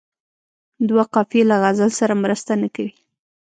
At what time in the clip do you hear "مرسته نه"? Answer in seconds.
2.23-2.67